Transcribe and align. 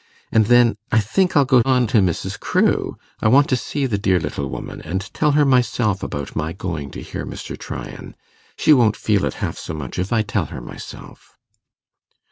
And 0.31 0.47
then, 0.47 0.77
I 0.91 0.99
think, 0.99 1.37
I'll 1.37 1.45
go 1.45 1.61
on 1.63 1.85
to 1.93 1.99
Mrs. 1.99 2.39
Crewe. 2.39 2.97
I 3.21 3.27
want 3.27 3.47
to 3.49 3.55
see 3.55 3.85
the 3.85 3.99
dear 3.99 4.19
little 4.19 4.47
woman, 4.49 4.81
and 4.81 4.99
tell 5.13 5.33
her 5.33 5.45
myself 5.45 6.01
about 6.01 6.35
my 6.35 6.53
going 6.53 6.89
to 6.93 7.03
hear 7.03 7.23
Mr. 7.23 7.55
Tryan. 7.55 8.15
She 8.57 8.73
won't 8.73 8.97
feel 8.97 9.25
it 9.25 9.35
half 9.35 9.59
so 9.59 9.75
much 9.75 9.99
if 9.99 10.11
I 10.11 10.23
tell 10.23 10.45
her 10.45 10.59
myself. 10.59 11.37